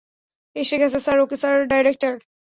এসেগেছে, 0.55 0.99
sir 1.05 1.17
okay 1.23 1.35
sir,- 1.41 1.55
director? 1.71 2.13